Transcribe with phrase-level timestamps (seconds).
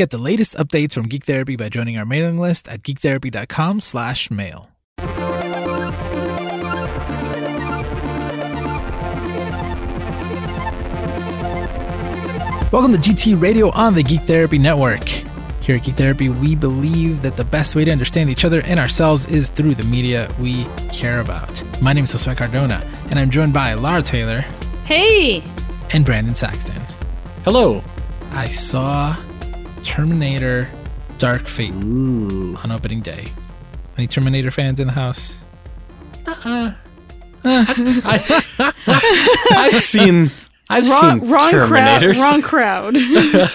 [0.00, 4.30] Get the latest updates from Geek Therapy by joining our mailing list at geektherapy.com slash
[4.30, 4.70] mail.
[12.72, 15.06] Welcome to GT Radio on the Geek Therapy Network.
[15.60, 18.80] Here at Geek Therapy, we believe that the best way to understand each other and
[18.80, 20.64] ourselves is through the media we
[20.94, 21.62] care about.
[21.82, 24.46] My name is Josue Cardona, and I'm joined by Lara Taylor
[24.86, 25.44] Hey!
[25.92, 26.80] and Brandon Saxton.
[27.44, 27.84] Hello.
[28.32, 29.14] I saw
[29.82, 30.68] Terminator
[31.18, 32.56] Dark Fate Ooh.
[32.62, 33.28] on opening day.
[33.96, 35.38] Any Terminator fans in the house?
[36.26, 36.72] Uh
[37.44, 38.72] I,
[39.52, 40.30] I've seen.
[40.68, 42.02] I've Wrong, seen wrong crowd.
[42.04, 42.96] Wrong crowd.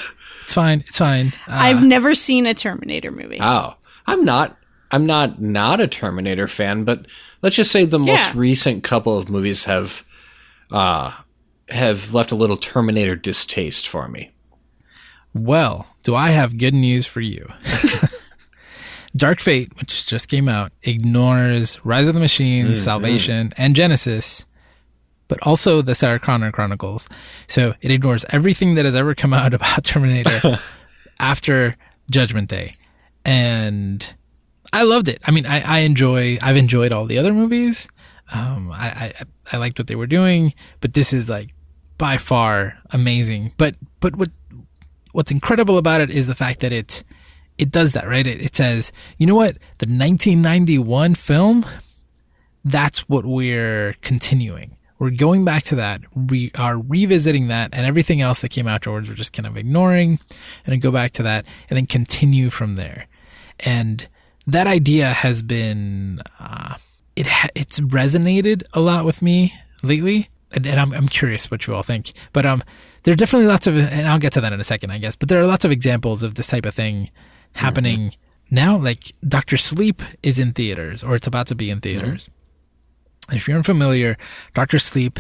[0.46, 0.82] It's fine.
[0.82, 1.34] It's fine.
[1.48, 3.40] Uh, I've never seen a Terminator movie.
[3.42, 3.74] Oh,
[4.06, 4.56] I'm not.
[4.92, 7.08] I'm not not a Terminator fan, but
[7.42, 10.06] let's just say the most recent couple of movies have,
[10.70, 11.14] uh,
[11.70, 14.35] have left a little Terminator distaste for me.
[15.36, 17.52] Well, do I have good news for you?
[19.18, 24.46] Dark Fate, which just came out, ignores Rise of the Machines, Salvation, and Genesis,
[25.28, 27.10] but also the Sarah Connor Chronicles.
[27.48, 30.60] So it ignores everything that has ever come out about Terminator
[31.20, 31.76] after
[32.10, 32.72] Judgment Day.
[33.26, 34.14] And
[34.72, 35.20] I loved it.
[35.26, 37.90] I mean, I, I enjoy, I've enjoyed all the other movies.
[38.34, 39.14] Um, I, I,
[39.52, 41.54] I liked what they were doing, but this is like
[41.98, 43.54] by far amazing.
[43.58, 44.30] But, but what,
[45.16, 47.04] what's incredible about it is the fact that it,
[47.58, 48.28] it does that, right?
[48.28, 49.54] It, it says, you know what?
[49.78, 51.66] The 1991 film,
[52.66, 54.76] that's what we're continuing.
[55.00, 56.02] We're going back to that.
[56.16, 60.20] We are revisiting that, and everything else that came afterwards, we're just kind of ignoring,
[60.66, 63.08] and then go back to that, and then continue from there.
[63.62, 64.08] And
[64.48, 66.76] that idea has been, uh,
[67.16, 71.68] it ha- it's resonated a lot with me lately, and, and I'm I'm curious what
[71.68, 72.12] you all think.
[72.32, 72.64] But um,
[73.06, 75.16] there are definitely lots of, and I'll get to that in a second, I guess.
[75.16, 77.60] But there are lots of examples of this type of thing mm-hmm.
[77.60, 78.14] happening
[78.50, 78.78] now.
[78.78, 82.00] Like Doctor Sleep is in theaters, or it's about to be in mm-hmm.
[82.00, 82.30] theaters.
[83.32, 84.18] If you're unfamiliar,
[84.54, 85.20] Doctor Sleep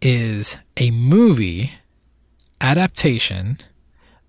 [0.00, 1.72] is a movie
[2.60, 3.58] adaptation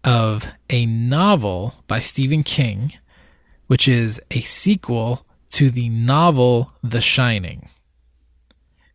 [0.03, 2.94] of a novel by Stephen King,
[3.68, 7.69] which is a sequel to the novel The Shining.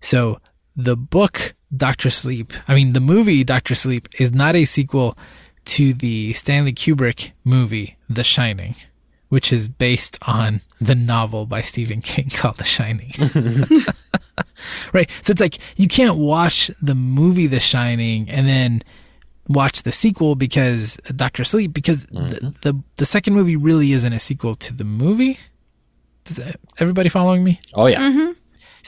[0.00, 0.40] So
[0.76, 5.16] the book Doctor Sleep, I mean, the movie Doctor Sleep is not a sequel
[5.66, 8.74] to the Stanley Kubrick movie The Shining,
[9.28, 13.12] which is based on the novel by Stephen King called The Shining.
[14.92, 15.10] right?
[15.22, 18.82] So it's like you can't watch the movie The Shining and then
[19.48, 22.48] watch the sequel because uh, Doctor Sleep because the, mm-hmm.
[22.62, 25.38] the the second movie really isn't a sequel to the movie.
[26.24, 27.60] Does uh, everybody following me?
[27.74, 28.00] Oh yeah.
[28.00, 28.32] Mm-hmm.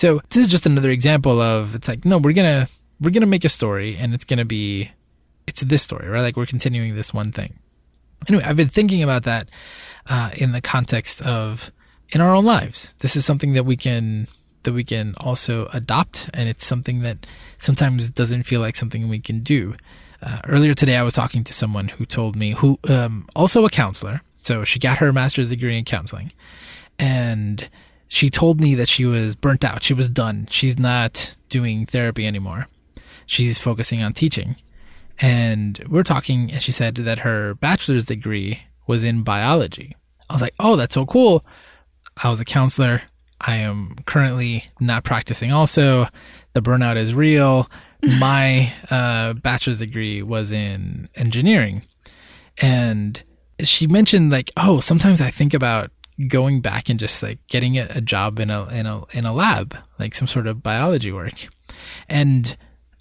[0.01, 2.69] So this is just another example of it's like no, we're gonna
[3.03, 4.91] we're gonna make a story and it's gonna be
[5.47, 6.23] it's this story, right?
[6.23, 7.59] Like we're continuing this one thing.
[8.27, 9.51] Anyway, I've been thinking about that
[10.07, 11.71] uh, in the context of
[12.09, 12.95] in our own lives.
[13.01, 14.27] This is something that we can
[14.63, 17.27] that we can also adopt, and it's something that
[17.59, 19.75] sometimes doesn't feel like something we can do.
[20.23, 23.69] Uh, earlier today, I was talking to someone who told me who um, also a
[23.69, 24.23] counselor.
[24.39, 26.33] So she got her master's degree in counseling,
[26.99, 27.69] and
[28.11, 29.85] she told me that she was burnt out.
[29.85, 30.49] She was done.
[30.51, 32.67] She's not doing therapy anymore.
[33.25, 34.57] She's focusing on teaching.
[35.21, 39.95] And we're talking, and she said that her bachelor's degree was in biology.
[40.29, 41.45] I was like, oh, that's so cool.
[42.21, 43.03] I was a counselor.
[43.41, 46.09] I am currently not practicing also.
[46.53, 47.71] The burnout is real.
[48.03, 51.83] My uh, bachelor's degree was in engineering.
[52.61, 53.23] And
[53.63, 55.93] she mentioned like, oh, sometimes I think about
[56.29, 59.33] going back and just like getting a, a job in a in a in a
[59.33, 61.49] lab, like some sort of biology work.
[62.09, 62.57] And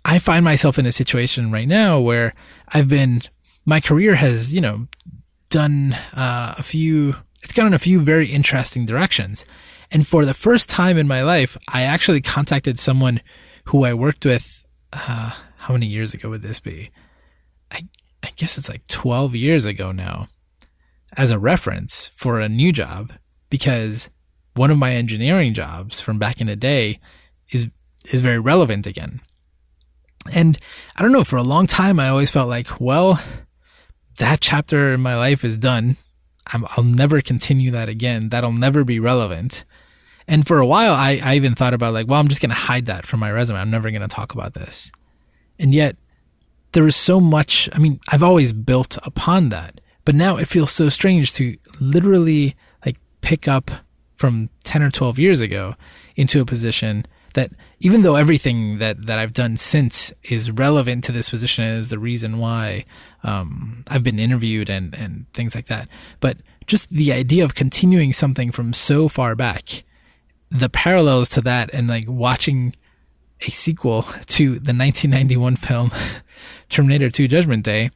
[0.05, 2.33] I find myself in a situation right now where
[2.69, 3.21] I've been
[3.65, 4.87] my career has, you know,
[5.49, 9.45] done uh, a few it's gone in a few very interesting directions.
[9.91, 13.21] And for the first time in my life, I actually contacted someone
[13.65, 16.91] who I worked with uh, how many years ago would this be?
[17.71, 17.87] I
[18.23, 20.27] I guess it's like 12 years ago now
[21.15, 23.13] as a reference for a new job
[23.49, 24.09] because
[24.55, 26.99] one of my engineering jobs from back in the day
[27.51, 27.67] is
[28.11, 29.21] is very relevant again.
[30.33, 30.57] And
[30.95, 33.21] I don't know, for a long time I always felt like, well,
[34.17, 35.97] that chapter in my life is done.
[36.51, 38.29] I'm, I'll never continue that again.
[38.29, 39.65] That'll never be relevant.
[40.27, 42.55] And for a while, I, I even thought about like, well, I'm just going to
[42.55, 43.59] hide that from my resume.
[43.59, 44.91] I'm never going to talk about this.
[45.57, 45.95] And yet,
[46.73, 47.67] there is so much.
[47.73, 52.55] I mean, I've always built upon that, but now it feels so strange to literally
[53.21, 53.71] pick up
[54.15, 55.75] from 10 or 12 years ago
[56.15, 61.11] into a position that even though everything that that I've done since is relevant to
[61.11, 62.85] this position is the reason why
[63.23, 65.87] um, I've been interviewed and and things like that,
[66.19, 66.37] but
[66.67, 69.83] just the idea of continuing something from so far back,
[70.51, 72.75] the parallels to that, and like watching
[73.47, 75.91] a sequel to the 1991 film
[76.69, 77.91] Terminator 2: Judgment Day.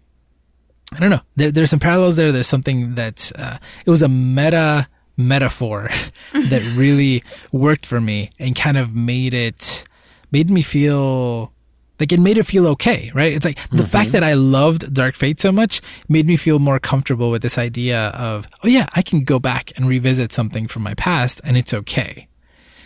[0.94, 1.22] I don't know.
[1.36, 2.32] There, there's some parallels there.
[2.32, 4.88] There's something that uh, it was a meta
[5.18, 5.90] metaphor
[6.34, 9.86] that really worked for me and kind of made it
[10.32, 11.52] made me feel
[12.00, 13.32] like it made it feel okay, right?
[13.32, 14.14] It's like the fact mm-hmm.
[14.14, 15.80] that I loved Dark Fate so much
[16.10, 19.72] made me feel more comfortable with this idea of, oh yeah, I can go back
[19.78, 22.28] and revisit something from my past and it's okay.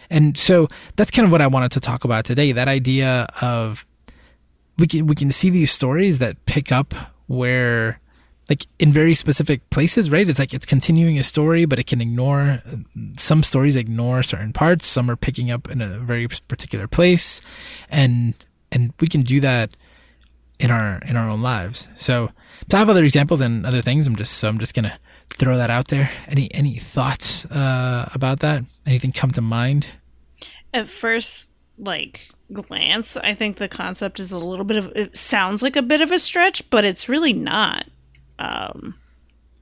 [0.10, 2.52] And so that's kind of what I wanted to talk about today.
[2.52, 3.86] That idea of
[4.78, 6.94] we can we can see these stories that pick up
[7.28, 8.00] where
[8.50, 10.28] like in very specific places, right?
[10.28, 12.62] It's like it's continuing a story, but it can ignore
[13.18, 14.86] some stories ignore certain parts.
[14.86, 17.42] Some are picking up in a very particular place,
[17.90, 18.36] and
[18.72, 19.76] and we can do that
[20.60, 21.90] in our in our own lives.
[21.96, 22.30] So
[22.70, 24.98] to have other examples and other things, I'm just so I'm just gonna
[25.34, 26.10] throw that out there.
[26.28, 28.64] Any any thoughts uh, about that?
[28.86, 29.88] Anything come to mind?
[30.74, 35.62] At first, like glance, I think the concept is a little bit of it sounds
[35.62, 37.86] like a bit of a stretch, but it's really not.
[38.40, 38.96] Um,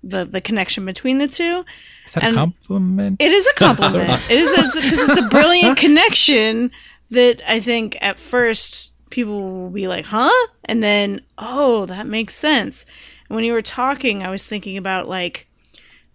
[0.04, 1.66] the the connection between the two.
[2.06, 3.22] Is that And a compliment?
[3.22, 4.30] It is a compliment.
[4.30, 6.72] it is because it's a brilliant connection
[7.10, 12.36] that I think at first people will be like, "Huh?" and then, "Oh, that makes
[12.36, 12.86] sense."
[13.30, 15.48] And when you were talking, I was thinking about like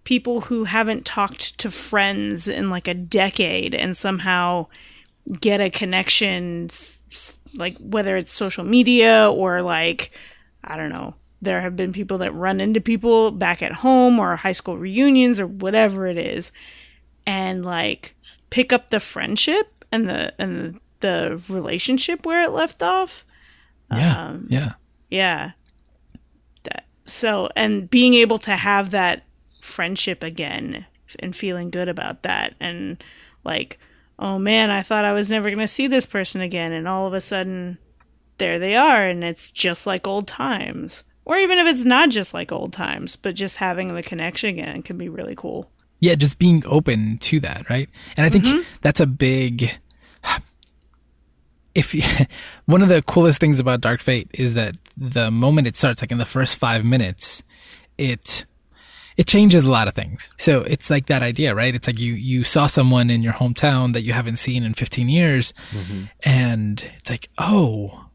[0.05, 4.67] people who haven't talked to friends in like a decade and somehow
[5.41, 6.71] get a connection
[7.57, 10.11] like whether it's social media or like
[10.65, 11.15] I don't know.
[11.43, 15.41] There have been people that run into people back at home or high school reunions
[15.41, 16.53] or whatever it is
[17.27, 18.15] and like
[18.51, 23.25] pick up the friendship and the and the relationship where it left off.
[23.93, 24.73] yeah, um, yeah.
[25.11, 25.53] Yeah.
[26.65, 29.25] That so and being able to have that
[29.61, 30.87] friendship again
[31.19, 33.03] and feeling good about that and
[33.45, 33.79] like
[34.19, 37.07] oh man, I thought I was never going to see this person again and all
[37.07, 37.79] of a sudden
[38.37, 41.05] there they are and it's just like old times.
[41.25, 44.83] Or even if it's not just like old times, but just having the connection again
[44.83, 45.71] can be really cool.
[46.01, 47.89] yeah, just being open to that, right?
[48.17, 48.61] And I think mm-hmm.
[48.81, 49.71] that's a big.
[51.75, 51.95] If
[52.67, 56.11] one of the coolest things about Dark Fate is that the moment it starts, like
[56.11, 57.45] in the first five minutes,
[57.99, 58.47] it
[59.17, 60.31] it changes a lot of things.
[60.39, 61.75] So it's like that idea, right?
[61.75, 65.09] It's like you you saw someone in your hometown that you haven't seen in 15
[65.09, 66.05] years, mm-hmm.
[66.25, 68.07] and it's like, oh,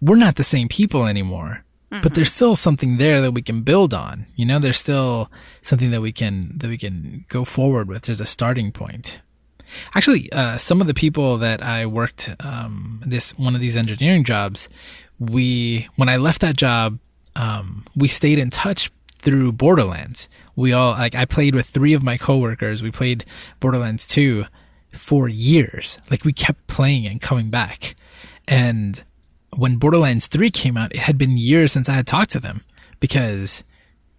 [0.00, 1.63] we're not the same people anymore.
[1.90, 4.26] But there's still something there that we can build on.
[4.34, 8.02] You know, there's still something that we can that we can go forward with.
[8.02, 9.20] There's a starting point.
[9.94, 14.24] Actually, uh, some of the people that I worked um, this one of these engineering
[14.24, 14.68] jobs,
[15.18, 16.98] we when I left that job,
[17.36, 20.28] um, we stayed in touch through Borderlands.
[20.56, 22.82] We all like I played with three of my coworkers.
[22.82, 23.24] We played
[23.60, 24.46] Borderlands 2
[24.92, 25.98] for years.
[26.10, 27.96] Like we kept playing and coming back.
[28.46, 29.02] And
[29.56, 32.62] when Borderlands 3 came out, it had been years since I had talked to them
[33.00, 33.64] because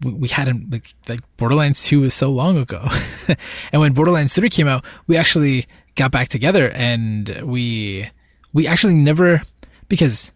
[0.02, 2.88] we, we hadn't like, like Borderlands 2 was so long ago.
[3.72, 5.66] and when Borderlands 3 came out, we actually
[5.96, 8.10] got back together and we
[8.54, 9.42] we actually never
[9.88, 10.32] because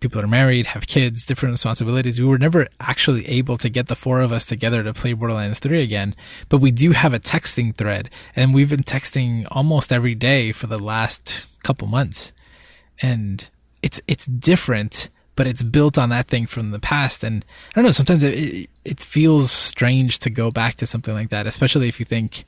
[0.00, 2.20] people are married, have kids, different responsibilities.
[2.20, 5.58] We were never actually able to get the four of us together to play Borderlands
[5.58, 6.14] 3 again,
[6.48, 10.66] but we do have a texting thread and we've been texting almost every day for
[10.66, 12.32] the last couple months.
[13.02, 13.48] And
[13.82, 17.84] it's it's different, but it's built on that thing from the past and I don't
[17.84, 21.98] know, sometimes it it, feels strange to go back to something like that, especially if
[21.98, 22.44] you think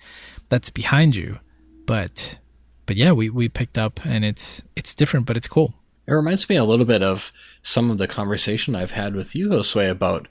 [0.48, 1.38] that's behind you.
[1.86, 2.38] But
[2.86, 5.74] but yeah, we we picked up and it's it's different, but it's cool.
[6.06, 7.30] It reminds me a little bit of
[7.62, 10.26] some of the conversation I've had with you, Josue, about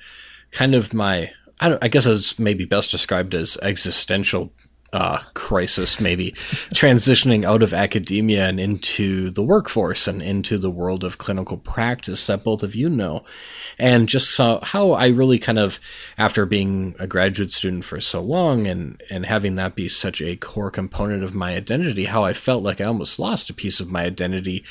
[0.51, 4.51] kind of my, I, I guess it's maybe best described as existential
[4.91, 6.31] uh, crisis, maybe
[6.73, 12.25] transitioning out of academia and into the workforce and into the world of clinical practice
[12.27, 13.23] that both of you know.
[13.77, 15.79] And just saw how I really kind of,
[16.17, 20.35] after being a graduate student for so long and, and having that be such a
[20.35, 23.89] core component of my identity, how I felt like I almost lost a piece of
[23.89, 24.65] my identity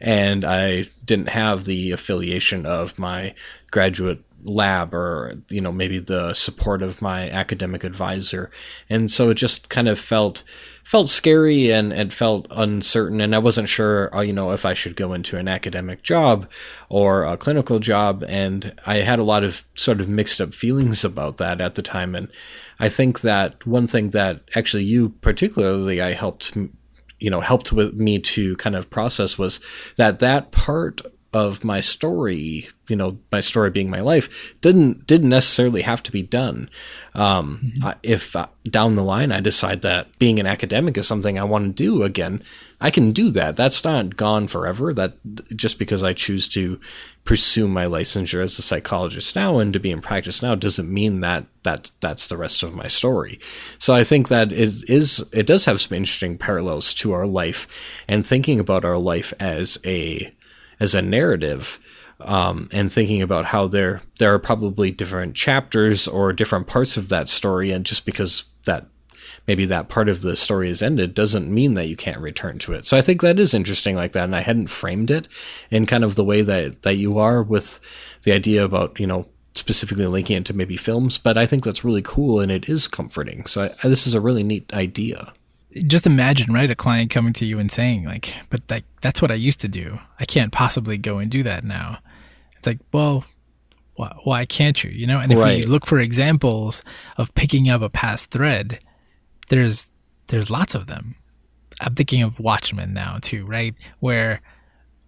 [0.00, 3.34] and I didn't have the affiliation of my
[3.70, 8.50] graduate lab or you know maybe the support of my academic advisor.
[8.88, 10.42] And so it just kind of felt
[10.84, 13.20] felt scary and and felt uncertain.
[13.20, 16.48] And I wasn't sure uh, you know if I should go into an academic job
[16.88, 18.24] or a clinical job.
[18.28, 21.82] And I had a lot of sort of mixed up feelings about that at the
[21.82, 22.14] time.
[22.14, 22.28] And
[22.78, 26.56] I think that one thing that actually you particularly I helped
[27.18, 29.60] you know helped with me to kind of process was
[29.96, 31.00] that that part
[31.34, 34.28] of my story, you know, my story being my life,
[34.60, 36.70] didn't didn't necessarily have to be done.
[37.14, 37.86] Um, mm-hmm.
[37.86, 41.44] I, if uh, down the line I decide that being an academic is something I
[41.44, 42.42] want to do again,
[42.80, 43.56] I can do that.
[43.56, 44.92] That's not gone forever.
[44.92, 45.14] That
[45.56, 46.78] just because I choose to
[47.24, 51.20] pursue my licensure as a psychologist now and to be in practice now doesn't mean
[51.20, 53.40] that that that's the rest of my story.
[53.78, 57.66] So I think that it is it does have some interesting parallels to our life
[58.06, 60.33] and thinking about our life as a
[60.80, 61.78] as a narrative
[62.20, 67.08] um, and thinking about how there there are probably different chapters or different parts of
[67.08, 68.86] that story, and just because that
[69.46, 72.72] maybe that part of the story is ended doesn't mean that you can't return to
[72.72, 72.86] it.
[72.86, 75.28] So I think that is interesting like that, and I hadn't framed it
[75.70, 77.80] in kind of the way that that you are with
[78.22, 81.84] the idea about you know specifically linking it to maybe films, but I think that's
[81.84, 83.46] really cool and it is comforting.
[83.46, 85.32] So I, this is a really neat idea
[85.86, 89.30] just imagine, right, a client coming to you and saying, like, but like that's what
[89.30, 89.98] I used to do.
[90.18, 91.98] I can't possibly go and do that now.
[92.56, 93.24] It's like, well,
[93.96, 94.90] why, why can't you?
[94.90, 95.58] You know, and if right.
[95.58, 96.84] you look for examples
[97.16, 98.78] of picking up a past thread,
[99.48, 99.90] there's
[100.28, 101.16] there's lots of them.
[101.80, 103.74] I'm thinking of Watchmen now too, right?
[104.00, 104.40] Where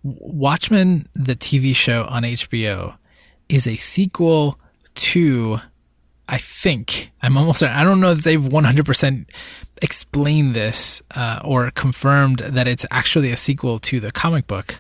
[0.02, 2.96] Watchmen, the TV show on HBO,
[3.48, 4.58] is a sequel
[4.94, 5.60] to
[6.28, 9.26] I think I'm almost I don't know that they've 100%
[9.82, 14.76] explained this uh, or confirmed that it's actually a sequel to the comic book,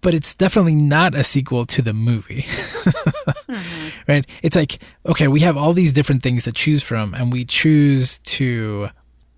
[0.00, 2.42] but it's definitely not a sequel to the movie.
[2.42, 3.88] mm-hmm.
[4.08, 4.26] Right?
[4.42, 8.18] It's like okay, we have all these different things to choose from, and we choose
[8.18, 8.90] to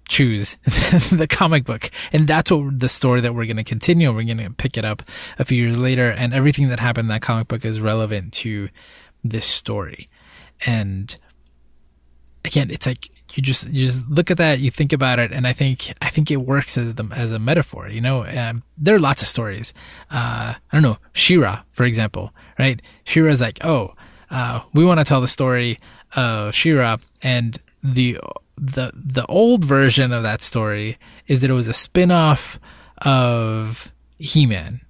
[0.08, 1.88] choose the comic book.
[2.12, 4.08] And that's what the story that we're going to continue.
[4.12, 5.02] We're going to pick it up
[5.38, 8.68] a few years later, and everything that happened in that comic book is relevant to
[9.22, 10.08] this story.
[10.64, 11.14] And
[12.44, 15.46] again, it's like you just you just look at that, you think about it, and
[15.46, 17.88] I think I think it works as the, as a metaphor.
[17.88, 19.72] You know, um, there are lots of stories.
[20.10, 22.80] Uh, I don't know, She-Ra, for example, right?
[23.04, 23.92] She-Ra's like, oh,
[24.30, 25.78] uh, we want to tell the story
[26.14, 28.18] of She-Ra, and the
[28.56, 32.58] the the old version of that story is that it was a spin-off
[33.02, 34.80] of He-Man,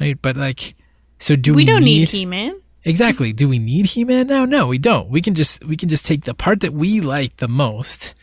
[0.00, 0.20] right?
[0.20, 0.74] But like,
[1.18, 2.60] so do we, we don't need, need He-Man?
[2.86, 3.32] Exactly.
[3.32, 4.44] Do we need He-Man now?
[4.44, 5.08] No, we don't.
[5.10, 8.14] We can just we can just take the part that we like the most,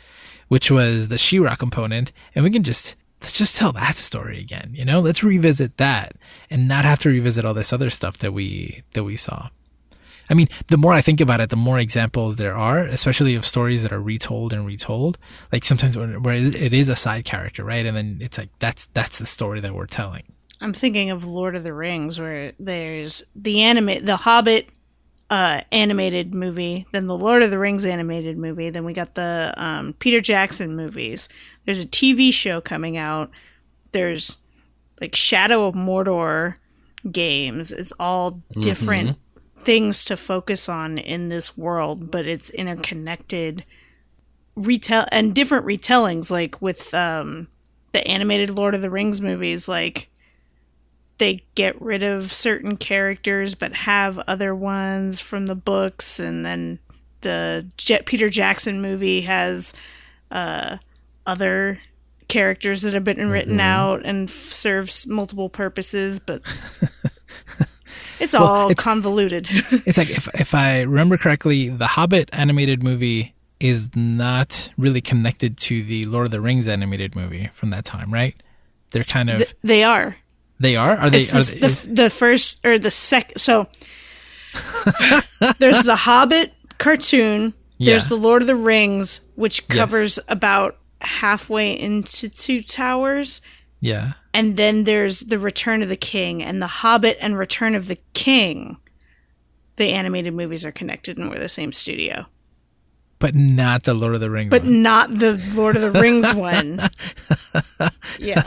[0.48, 4.72] which was the She-Ra component, and we can just let's just tell that story again.
[4.74, 6.16] You know, let's revisit that
[6.50, 9.50] and not have to revisit all this other stuff that we that we saw.
[10.30, 13.46] I mean, the more I think about it, the more examples there are, especially of
[13.46, 15.18] stories that are retold and retold.
[15.52, 17.86] Like sometimes where it is a side character, right?
[17.86, 20.24] And then it's like that's that's the story that we're telling.
[20.64, 24.70] I'm thinking of Lord of the Rings, where there's the anime, the Hobbit
[25.30, 29.54] uh, animated movie, then the Lord of the Rings animated movie, then we got the
[29.58, 31.28] um, Peter Jackson movies.
[31.66, 33.30] There's a TV show coming out.
[33.92, 34.38] There's
[35.02, 36.56] like Shadow of Mordor
[37.12, 37.72] games.
[37.72, 39.64] It's all different mm-hmm.
[39.64, 43.66] things to focus on in this world, but it's interconnected
[44.56, 47.48] retell and different retellings like with um
[47.92, 50.12] the animated Lord of the Rings movies like
[51.18, 56.80] they get rid of certain characters but have other ones from the books and then
[57.22, 59.74] the Jet Peter Jackson movie has
[60.32, 60.78] uh,
[61.26, 61.80] other
[62.28, 63.62] characters that have been written mm-hmm.
[63.62, 66.42] out and f- serves multiple purposes but
[68.20, 69.48] it's well, all it's, convoluted.
[69.86, 75.58] it's like if if I remember correctly the Hobbit animated movie is not really connected
[75.58, 78.36] to the Lord of the Rings animated movie from that time right?
[78.92, 80.16] They're kind of Th- they are
[80.60, 80.98] they are?
[80.98, 81.28] Are they?
[81.30, 83.40] Are they the, the first or the second?
[83.40, 83.68] So
[85.60, 87.54] there's the Hobbit cartoon.
[87.78, 87.92] Yeah.
[87.92, 90.26] There's the Lord of the Rings, which covers yes.
[90.30, 93.42] about halfway into Two Towers.
[93.80, 94.14] Yeah.
[94.34, 97.98] And then there's the Return of the King and the Hobbit and Return of the
[98.14, 98.78] King.
[99.76, 102.26] The animated movies are connected and we're the same studio.
[103.20, 104.50] But not the Lord of the Rings.
[104.50, 104.82] But one.
[104.82, 106.80] not the Lord of the Rings one.
[108.20, 108.44] Yeah.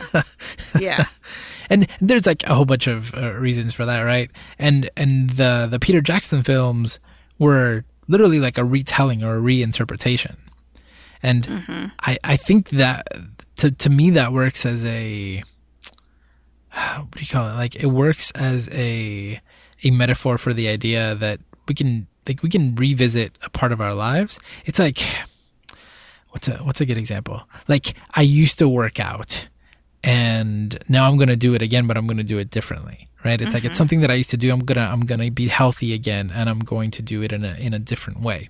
[0.78, 1.06] Yeah
[1.70, 4.30] and there's like a whole bunch of uh, reasons for that, right?
[4.58, 7.00] And and the the Peter Jackson films
[7.38, 10.36] were literally like a retelling or a reinterpretation,
[11.22, 11.86] and mm-hmm.
[12.00, 13.06] I I think that
[13.56, 15.42] to to me that works as a
[16.96, 17.54] what do you call it?
[17.54, 19.40] Like it works as a
[19.82, 23.80] a metaphor for the idea that we can like we can revisit a part of
[23.80, 24.38] our lives.
[24.64, 24.98] It's like
[26.30, 27.42] what's a what's a good example?
[27.68, 29.48] Like I used to work out
[30.06, 33.08] and now I'm going to do it again, but I'm going to do it differently.
[33.24, 33.40] Right?
[33.40, 33.54] It's mm-hmm.
[33.54, 33.78] like it's mm-hmm.
[33.78, 34.52] something that I used to do.
[34.52, 37.54] I'm gonna I'm gonna be healthy again, and I'm going to do it in a
[37.54, 38.48] in a different way.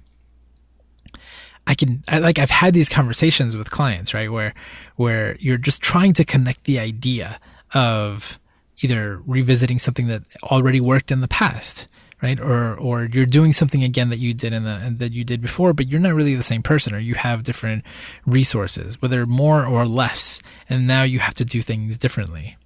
[1.67, 4.53] I can I, like I've had these conversations with clients, right, where
[4.97, 7.41] where you're just trying to connect the idea
[7.73, 8.39] of
[8.83, 11.89] either revisiting something that already worked in the past,
[12.23, 15.41] right, or or you're doing something again that you did in the that you did
[15.41, 17.85] before, but you're not really the same person, or you have different
[18.27, 22.57] resources, whether more or less, and now you have to do things differently.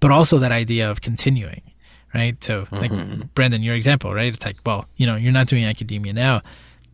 [0.00, 1.62] But also that idea of continuing,
[2.14, 2.42] right?
[2.42, 3.22] So, like mm-hmm.
[3.34, 4.32] Brandon, your example, right?
[4.32, 6.42] It's like, well, you know, you're not doing academia now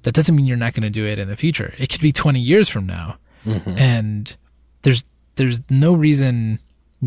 [0.06, 1.74] that doesn't mean you're not going to do it in the future.
[1.78, 3.18] It could be 20 years from now.
[3.44, 3.76] Mm-hmm.
[3.76, 4.36] And
[4.82, 6.60] there's there's no reason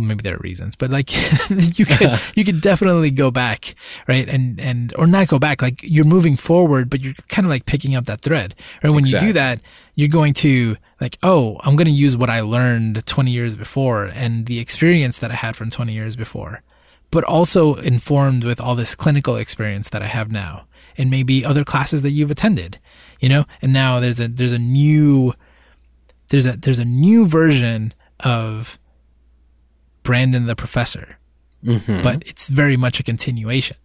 [0.08, 1.12] maybe there are reasons, but like
[1.50, 3.76] you could you could definitely go back,
[4.08, 4.28] right?
[4.28, 7.66] And and or not go back, like you're moving forward, but you're kind of like
[7.66, 8.56] picking up that thread.
[8.84, 8.94] Right?
[8.94, 9.60] When you do that,
[9.96, 14.06] you're going to like, oh, I'm going to use what I learned 20 years before
[14.06, 16.62] and the experience that I had from 20 years before,
[17.12, 20.66] but also informed with all this clinical experience that I have now
[20.98, 22.80] and maybe other classes that you've attended,
[23.20, 23.46] you know?
[23.62, 25.34] And now there's a there's a new
[26.30, 28.79] there's a there's a new version of
[30.10, 31.20] Brandon the professor,
[31.64, 32.02] mm-hmm.
[32.02, 33.78] but it's very much a continuation.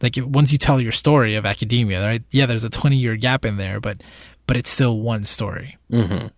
[0.00, 2.22] Like once you tell your story of academia, right?
[2.30, 4.00] Yeah, there's a 20 year gap in there, but
[4.46, 5.76] but it's still one story.
[5.90, 6.28] Mm-hmm.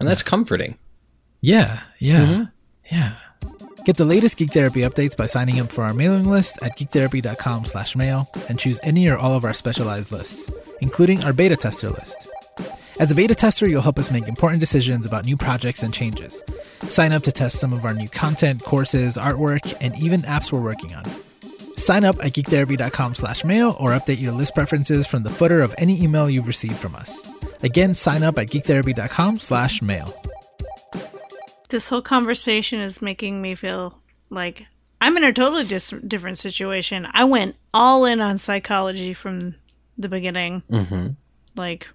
[0.00, 0.76] and that's comforting.
[1.40, 2.42] Yeah, yeah, mm-hmm.
[2.90, 3.16] yeah.
[3.84, 7.66] Get the latest Geek Therapy updates by signing up for our mailing list at geektherapy.com
[7.66, 11.88] slash mail and choose any or all of our specialized lists, including our beta tester
[11.88, 12.26] list.
[13.00, 16.42] As a beta tester, you'll help us make important decisions about new projects and changes.
[16.82, 20.60] Sign up to test some of our new content, courses, artwork, and even apps we're
[20.60, 21.06] working on.
[21.78, 25.74] Sign up at geektherapy.com slash mail or update your list preferences from the footer of
[25.78, 27.26] any email you've received from us.
[27.62, 30.14] Again, sign up at geektherapy.com slash mail.
[31.70, 34.66] This whole conversation is making me feel like
[35.00, 37.08] I'm in a totally dis- different situation.
[37.10, 39.54] I went all in on psychology from
[39.96, 40.64] the beginning.
[40.70, 41.12] Mm-hmm.
[41.56, 41.88] Like,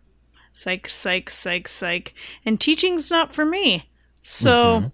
[0.56, 2.14] psych, psych, psych, psych.
[2.46, 3.90] And teaching's not for me.
[4.22, 4.92] So,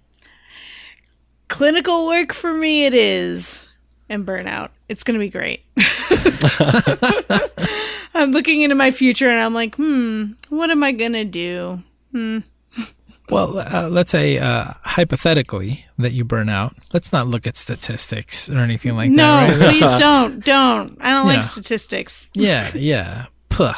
[1.47, 3.65] clinical work for me it is.
[4.09, 4.69] And burnout.
[4.89, 5.63] It's going to be great.
[8.13, 11.81] I'm looking into my future and I'm like, hmm, what am I going to do?
[12.11, 12.39] Hmm.
[13.29, 16.75] Well, uh, let's say uh, hypothetically that you burn out.
[16.93, 19.69] Let's not look at statistics or anything like No, that, right?
[19.69, 20.43] please don't.
[20.43, 20.97] Don't.
[20.99, 21.33] I don't Yeah.
[21.35, 22.27] like statistics.
[22.33, 23.27] yeah, yeah.
[23.47, 23.71] Puh.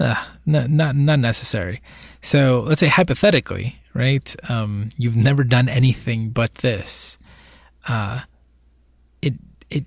[0.00, 1.82] Uh, not, not not necessary.
[2.20, 4.34] So let's say hypothetically, right?
[4.48, 7.18] Um, you've never done anything but this.
[7.86, 8.20] Uh,
[9.22, 9.34] it
[9.70, 9.86] it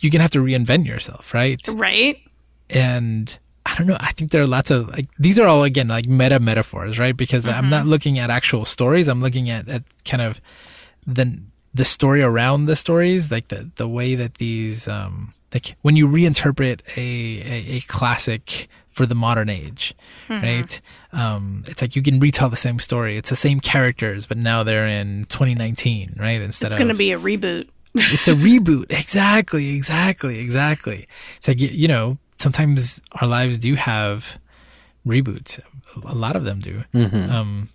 [0.00, 1.60] you're gonna have to reinvent yourself, right?
[1.68, 2.18] Right?
[2.72, 3.96] and I don't know.
[4.00, 7.16] I think there are lots of like these are all again like meta metaphors, right?
[7.16, 9.08] Because I'm not looking at actual stories.
[9.08, 10.40] I'm looking at, at kind of
[11.06, 11.40] the
[11.74, 16.08] the story around the stories, like the the way that these um like when you
[16.08, 19.94] reinterpret a a, a classic for the modern age,
[20.28, 20.80] right?
[21.12, 23.16] Um, it's like you can retell the same story.
[23.16, 26.40] It's the same characters, but now they're in 2019, right?
[26.40, 27.68] Instead It's of going to be a reboot.
[27.94, 28.86] it's a reboot.
[28.90, 31.06] Exactly, exactly, exactly.
[31.36, 34.38] It's like, you, you know, sometimes our lives do have
[35.06, 35.58] reboots.
[36.04, 36.84] A lot of them do.
[36.94, 37.68] Um,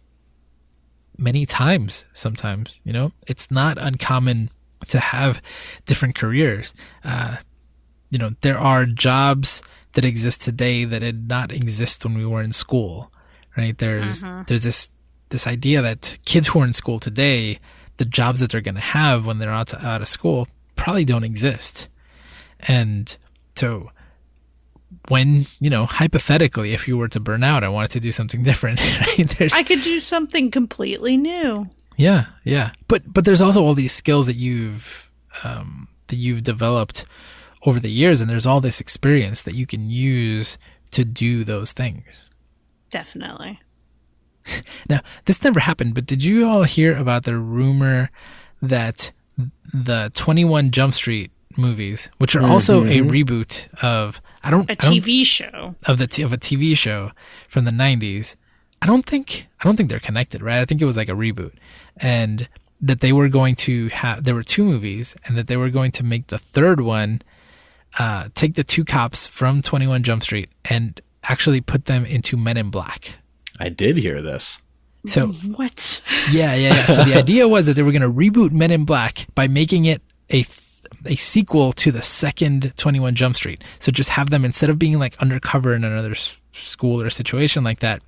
[1.17, 4.49] many times, sometimes, you know, it's not uncommon
[4.89, 5.41] to have
[5.85, 6.73] different careers.
[7.03, 7.37] Uh,
[8.09, 9.61] you know, there are jobs
[9.97, 13.11] that exist today that did not exist when we were in school,
[13.57, 13.75] right?
[13.75, 14.91] There's, there's this,
[15.29, 17.57] this idea that kids who are in school today,
[17.95, 21.23] the jobs that they're going to have when they're out, out of school probably don't
[21.23, 21.89] exist.
[22.59, 23.17] And
[23.55, 23.89] so
[25.07, 28.43] when, you know, hypothetically, if you were to burn out, I wanted to do something
[28.49, 29.51] different, right?
[29.55, 31.67] I could do something completely new.
[31.97, 32.69] yeah, yeah.
[32.87, 35.11] But but there's also all these skills that you've
[35.43, 37.05] um, that you've developed
[37.67, 40.57] over the years, and there's all this experience that you can use
[40.91, 42.29] to do those things.
[42.89, 43.59] Definitely.
[44.89, 48.09] Now, this never happened, but did you all hear about the rumor
[48.61, 49.11] that
[49.73, 53.09] the 21 Jump Street movies, which are also a mm-hmm.
[53.09, 55.75] reboot of I don't A I don't- TV show.
[55.85, 57.11] of the of a TV show
[57.49, 58.37] from the 90s.
[58.81, 60.61] I don't think I don't think they're connected, right?
[60.61, 61.53] I think it was like a reboot,
[61.97, 62.47] and
[62.79, 65.91] that they were going to have there were two movies, and that they were going
[65.91, 67.21] to make the third one
[67.99, 72.37] uh, take the two cops from Twenty One Jump Street and actually put them into
[72.37, 73.15] Men in Black.
[73.59, 74.59] I did hear this.
[75.05, 76.01] So What?
[76.31, 76.85] yeah, yeah, yeah.
[76.87, 79.85] So the idea was that they were going to reboot Men in Black by making
[79.85, 80.63] it a th-
[81.05, 83.63] a sequel to the second 21 Jump Street.
[83.79, 87.63] So just have them instead of being like undercover in another s- school or situation
[87.63, 88.01] like that,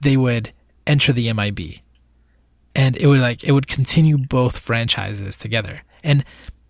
[0.00, 0.52] they would
[0.86, 1.76] enter the MIB.
[2.74, 5.82] And it would like it would continue both franchises together.
[6.02, 6.24] And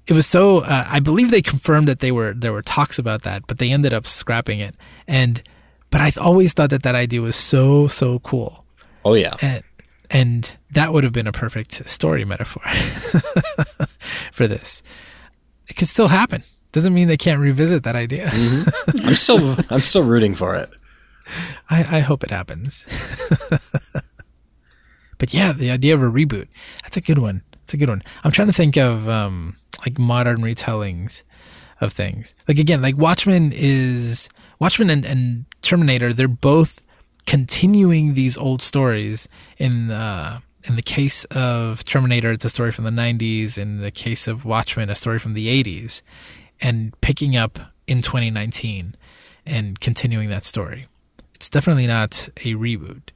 [0.06, 3.22] it was so uh, I believe they confirmed that they were there were talks about
[3.22, 4.74] that, but they ended up scrapping it.
[5.06, 5.42] And
[5.90, 8.64] but I always thought that that idea was so so cool,
[9.04, 9.36] Oh yeah.
[9.40, 9.62] and
[10.10, 12.62] and that would have been a perfect story metaphor
[14.32, 14.82] for this.
[15.68, 16.42] It could still happen.
[16.72, 18.30] Doesn't mean they can't revisit that idea.
[19.04, 20.70] I'm still I'm still rooting for it.
[21.70, 22.84] I, I hope it happens.
[25.18, 26.48] but yeah, the idea of a reboot,
[26.82, 27.42] that's a good one.
[27.62, 28.02] It's a good one.
[28.24, 31.22] I'm trying to think of um, like modern retellings
[31.80, 32.34] of things.
[32.48, 36.82] Like again, like Watchmen is Watchmen and, and Terminator, they're both
[37.26, 42.84] continuing these old stories in uh in the case of Terminator, it's a story from
[42.84, 43.58] the 90s.
[43.58, 46.02] In the case of Watchmen, a story from the 80s,
[46.60, 48.94] and picking up in 2019
[49.44, 50.86] and continuing that story.
[51.34, 53.10] It's definitely not a reboot.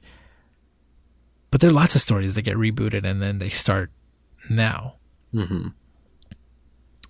[1.49, 3.91] But there are lots of stories that get rebooted and then they start
[4.49, 4.95] now.
[5.31, 5.67] hmm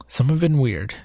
[0.08, 0.95] Some have been weird.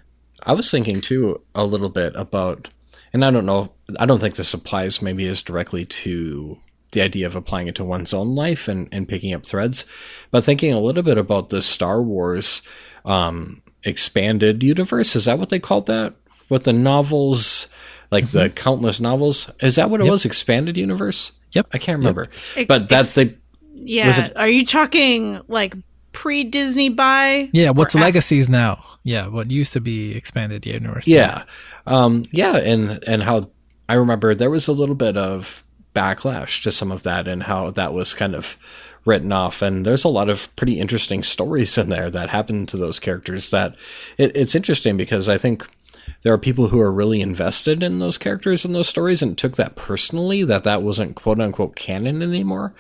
[0.44, 2.68] I was thinking too a little bit about,
[3.12, 6.58] and I don't know, I don't think this applies maybe as directly to
[6.92, 9.84] the idea of applying it to one's own life and, and picking up threads,
[10.30, 12.60] but thinking a little bit about the Star Wars
[13.04, 15.16] um, expanded universe.
[15.16, 16.14] Is that what they called that?
[16.48, 17.66] With the novels,
[18.10, 19.50] like the countless novels?
[19.60, 20.10] Is that what it Yep.
[20.10, 20.24] was?
[20.26, 21.32] Expanded universe?
[21.52, 21.68] Yep.
[21.72, 22.28] I can't remember.
[22.56, 23.36] Ex- But that ex- they
[23.74, 24.08] Yeah.
[24.08, 25.74] Was it- Are you talking like
[26.12, 27.48] pre Disney buy?
[27.52, 28.84] Yeah, what's Or af- legacies now?
[29.02, 31.06] Yeah, what used to be expanded universe.
[31.06, 31.44] Yeah.
[31.86, 33.48] Um, yeah, and and how
[33.88, 37.70] I remember there was a little bit of backlash to some of that and how
[37.72, 38.56] that was kind of
[39.04, 42.76] written off and there's a lot of pretty interesting stories in there that happened to
[42.76, 43.74] those characters that
[44.16, 45.66] it, it's interesting because I think
[46.22, 49.56] there are people who are really invested in those characters and those stories and took
[49.56, 52.72] that personally that that wasn't quote unquote canon anymore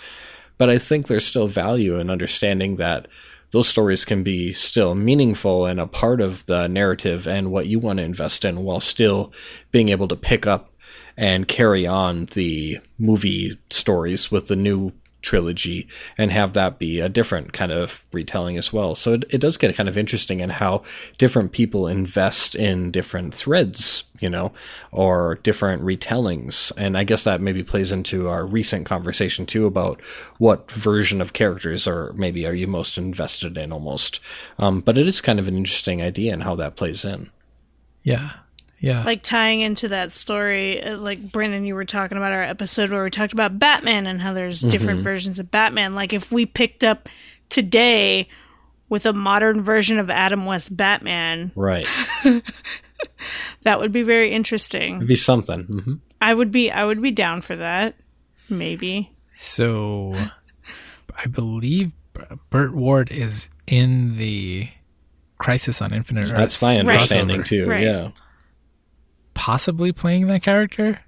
[0.62, 3.08] but I think there's still value in understanding that
[3.50, 7.80] those stories can be still meaningful and a part of the narrative and what you
[7.80, 9.32] want to invest in while still
[9.72, 10.72] being able to pick up
[11.16, 17.08] and carry on the movie stories with the new trilogy and have that be a
[17.08, 18.94] different kind of retelling as well.
[18.94, 20.84] So it, it does get kind of interesting in how
[21.18, 24.52] different people invest in different threads, you know,
[24.92, 26.72] or different retellings.
[26.76, 30.00] And I guess that maybe plays into our recent conversation too about
[30.38, 34.20] what version of characters or maybe are you most invested in almost.
[34.58, 37.30] Um, but it is kind of an interesting idea and how that plays in.
[38.02, 38.30] Yeah.
[38.80, 39.04] Yeah.
[39.04, 43.04] like tying into that story uh, like brandon you were talking about our episode where
[43.04, 46.82] we talked about batman and how there's different versions of batman like if we picked
[46.82, 47.08] up
[47.48, 48.26] today
[48.88, 51.86] with a modern version of adam west batman Right.
[53.62, 55.64] that would be very interesting It'd be something.
[55.64, 57.94] hmm i would be i would be down for that
[58.48, 60.14] maybe So
[61.16, 61.92] I believe
[62.50, 64.68] Burt Ward is in the
[65.38, 66.60] Crisis on Infinite Earths.
[66.60, 67.46] That's my understanding crossover.
[67.46, 67.68] too.
[67.68, 67.82] Right.
[67.82, 68.10] Yeah.
[69.34, 71.00] Possibly playing that character?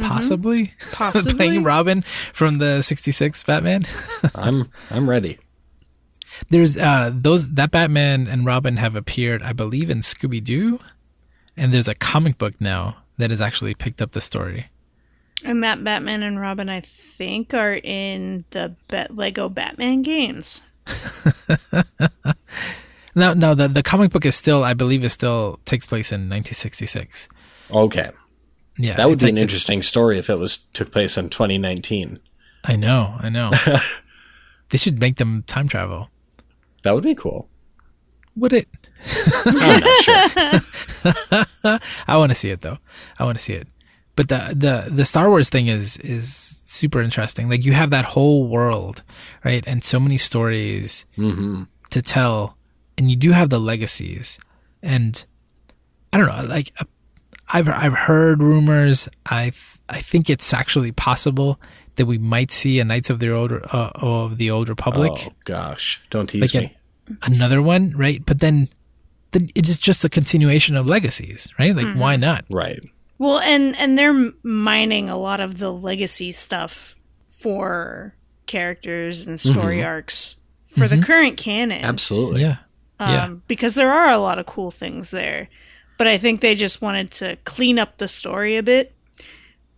[0.00, 0.72] Possibly?
[0.92, 3.84] possibly playing Robin from the 66 Batman?
[4.34, 5.38] I'm I'm ready.
[6.48, 10.80] There's uh those that Batman and Robin have appeared, I believe, in Scooby Doo,
[11.56, 14.66] and there's a comic book now that has actually picked up the story.
[15.44, 20.60] and that batman and robin i think are in the Bet lego batman games
[23.16, 26.20] No, no, the the comic book is still, I believe, is still takes place in
[26.30, 27.28] 1966.
[27.72, 28.10] Okay.
[28.78, 32.20] Yeah, That would be like- an interesting story if it was took place in 2019.
[32.64, 33.50] I know, I know.
[34.70, 36.08] they should make them time travel.
[36.82, 37.48] That would be cool.
[38.36, 38.68] Would it?
[39.46, 40.60] I'm not sure.
[42.08, 42.78] I want to see it though.
[43.18, 43.68] I want to see it.
[44.16, 46.32] But the the the Star Wars thing is is
[46.64, 47.48] super interesting.
[47.48, 49.02] Like you have that whole world,
[49.44, 52.56] right, and so many stories hmm to tell,
[52.98, 54.38] and you do have the legacies.
[54.82, 55.24] And
[56.12, 56.84] I don't know, like uh,
[57.52, 59.08] I've I've heard rumors.
[59.26, 59.52] I
[59.88, 61.60] I think it's actually possible
[61.96, 65.12] that we might see a Knights of the Old uh, of the Old Republic.
[65.14, 66.76] Oh gosh, don't tease Like me.
[67.22, 68.24] another one, right?
[68.24, 68.68] But then,
[69.32, 71.74] then it's just a continuation of legacies, right?
[71.74, 72.44] Like, why not?
[72.50, 72.80] Right.
[73.18, 76.96] Well, and and they're mining a lot of the legacy stuff
[77.28, 78.14] for
[78.46, 81.84] characters and story arcs for the current canon.
[81.84, 82.42] Absolutely.
[82.42, 82.56] Yeah,
[82.98, 85.48] Um, yeah, because there are a lot of cool things there.
[85.98, 88.94] But I think they just wanted to clean up the story a bit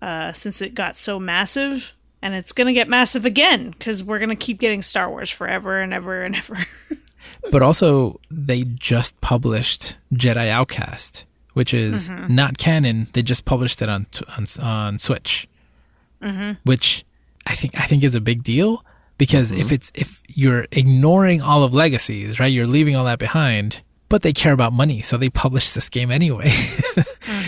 [0.00, 1.92] uh, since it got so massive.
[2.22, 5.28] And it's going to get massive again because we're going to keep getting Star Wars
[5.28, 6.58] forever and ever and ever.
[7.50, 12.34] but also they just published Jedi Outcast, which is mm-hmm.
[12.34, 13.08] not canon.
[13.12, 14.06] They just published it on
[14.36, 15.48] on, on Switch,
[16.22, 16.52] mm-hmm.
[16.64, 17.04] which
[17.46, 18.84] I think I think is a big deal
[19.18, 19.74] because if mm-hmm.
[19.74, 23.82] it's if you're ignoring all of legacies, right, you're leaving all that behind.
[24.08, 26.52] but they care about money, so they publish this game anyway.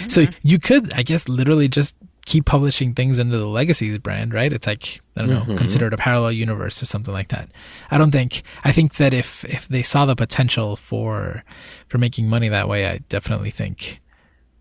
[0.09, 1.95] So you could, I guess, literally just
[2.27, 4.53] keep publishing things under the Legacies brand, right?
[4.53, 5.57] It's like I don't know, Mm-hmm.
[5.57, 7.51] consider it a parallel universe or something like that.
[7.91, 8.43] I don't think.
[8.65, 11.45] I think that if if they saw the potential for
[11.87, 14.01] for making money that way, I definitely think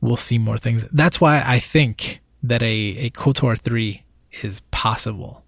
[0.01, 0.87] we'll see more things.
[0.91, 4.03] That's why I think that a a KOTOR three
[4.41, 5.43] is possible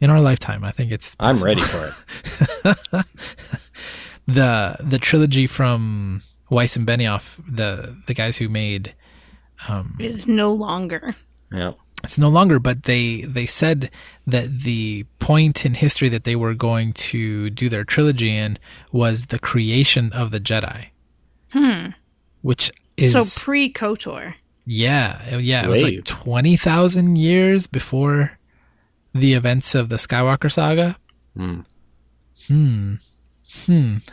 [0.00, 0.64] in our lifetime.
[0.64, 1.14] I think it's.
[1.16, 1.26] Mm.
[1.28, 3.06] I'm ready for it.
[4.26, 8.94] the the trilogy from Weiss and Benioff, the the guys who made
[9.98, 11.16] Is no longer.
[11.52, 11.72] Yeah.
[12.04, 13.90] it's no longer, but they they said
[14.26, 18.58] that the point in history that they were going to do their trilogy in
[18.92, 20.86] was the creation of the Jedi.
[21.52, 21.88] Hmm.
[22.42, 24.34] Which is so pre Kotor.
[24.66, 25.96] yeah, yeah, it was Wait.
[25.96, 28.38] like twenty thousand years before
[29.14, 30.96] the events of the Skywalker saga.
[31.36, 31.60] Hmm.
[32.46, 32.94] Hmm.
[33.66, 33.96] Hmm.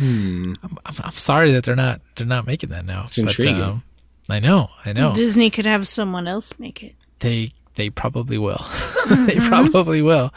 [0.00, 0.54] Hmm.
[0.62, 3.04] I'm, I'm sorry that they're not they're not making that now.
[3.06, 3.60] It's intriguing.
[3.60, 3.82] um,
[4.28, 5.14] I know, I know.
[5.14, 6.94] Disney could have someone else make it.
[7.20, 8.64] they they probably will.
[9.10, 10.32] they probably will.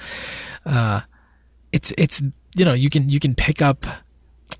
[0.66, 1.02] Uh,
[1.72, 2.22] it's it's
[2.56, 3.86] you know you can you can pick up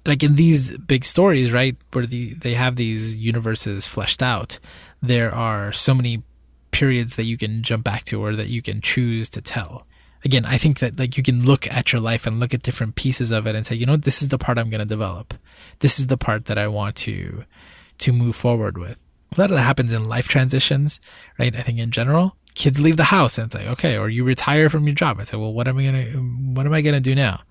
[0.06, 4.60] like in these big stories right where the they have these universes fleshed out.
[5.02, 6.24] There are so many
[6.72, 9.86] periods that you can jump back to or that you can choose to tell.
[10.26, 12.96] Again, I think that like you can look at your life and look at different
[12.96, 15.34] pieces of it and say, you know, this is the part I'm going to develop.
[15.80, 17.44] This is the part that I want to
[18.00, 19.03] to move forward with.
[19.36, 21.00] A lot of that happens in life transitions,
[21.40, 21.56] right?
[21.56, 24.70] I think in general, kids leave the house and it's like, okay, or you retire
[24.70, 25.20] from your job.
[25.20, 26.04] I say, well, what am I gonna,
[26.54, 27.42] what am I gonna do now?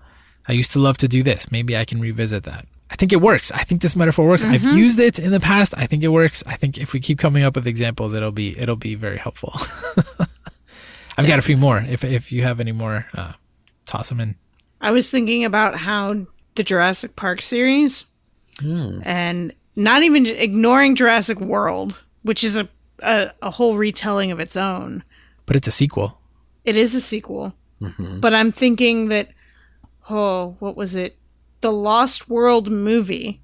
[0.47, 1.51] I used to love to do this.
[1.51, 2.65] Maybe I can revisit that.
[2.89, 3.51] I think it works.
[3.51, 4.43] I think this metaphor works.
[4.43, 5.73] I've used it in the past.
[5.77, 6.43] I think it works.
[6.45, 9.53] I think if we keep coming up with examples, it'll be it'll be very helpful.
[11.17, 11.79] I've got a few more.
[11.79, 13.33] If if you have any more, uh,
[13.85, 14.35] toss them in.
[14.81, 18.05] I was thinking about how the Jurassic Park series,
[18.59, 18.99] Hmm.
[19.03, 22.67] and not even ignoring Jurassic World, which is a,
[22.99, 25.03] a a whole retelling of its own.
[25.45, 26.19] But it's a sequel.
[26.63, 28.19] It is a sequel, Mm-hmm.
[28.21, 29.29] but I'm thinking that
[30.09, 31.17] oh, what was it?
[31.61, 33.39] The Lost World movie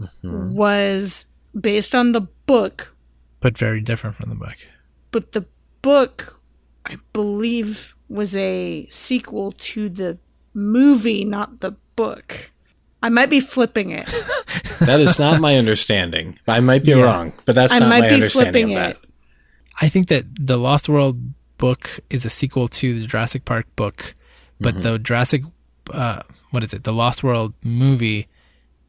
[0.00, 0.54] Mm-hmm.
[0.54, 1.24] was
[1.58, 2.92] based on the book,
[3.40, 4.56] but very different from the book.
[5.12, 5.44] but the
[5.82, 6.40] book,
[6.84, 10.18] I believe, was a sequel to the
[10.52, 12.50] movie, not the book.
[13.04, 14.08] I might be flipping it.
[14.80, 16.38] That is not my understanding.
[16.48, 17.02] I might be Yeah.
[17.06, 18.90] wrong, but that's I not might my be understanding of that.
[18.96, 18.98] it.
[19.80, 21.16] I think that the Lost World
[21.58, 24.14] book is a sequel to the Jurassic Park book,
[24.60, 24.82] but mm-hmm.
[24.82, 25.42] the Jurassic,
[25.92, 26.82] uh, what is it?
[26.84, 28.26] The Lost World movie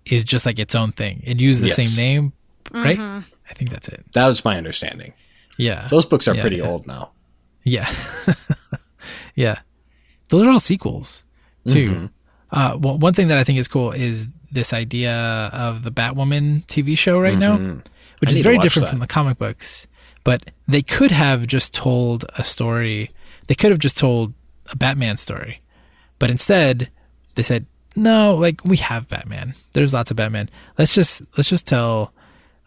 [0.05, 1.21] is just like its own thing.
[1.23, 1.75] It used the Yes.
[1.75, 2.33] same name,
[2.71, 2.97] right?
[2.97, 3.29] Mm-hmm.
[3.49, 4.03] I think that's it.
[4.13, 5.13] That was my understanding.
[5.57, 5.87] Yeah.
[5.89, 6.67] Those books are Yeah, pretty yeah.
[6.69, 7.11] old now.
[7.63, 7.89] Yeah.
[9.35, 9.59] yeah.
[10.29, 11.23] Those are all sequels,
[11.67, 11.91] too.
[11.91, 12.05] Mm-hmm.
[12.55, 15.13] Uh, well, one thing that I think is cool is this idea
[15.53, 18.91] of the Batwoman TV show right now, which I is very different that.
[18.91, 19.87] from the comic books.
[20.23, 23.11] But they could have just told a story.
[23.47, 24.33] They could have just told
[24.71, 25.59] a Batman story.
[26.17, 26.89] But instead,
[27.35, 29.53] they said, no, like we have Batman.
[29.73, 30.49] There's lots of Batman.
[30.77, 32.13] Let's just let's just tell